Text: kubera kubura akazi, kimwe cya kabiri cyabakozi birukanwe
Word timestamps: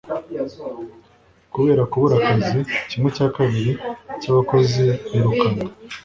kubera 1.53 1.83
kubura 1.91 2.15
akazi, 2.19 2.59
kimwe 2.89 3.09
cya 3.17 3.27
kabiri 3.35 3.71
cyabakozi 4.21 4.85
birukanwe 5.11 5.63